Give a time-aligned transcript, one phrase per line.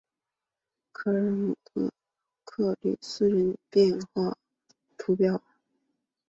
[0.93, 1.91] 科尔姆埃
[2.43, 4.35] 克吕斯人口变化
[4.97, 5.39] 图示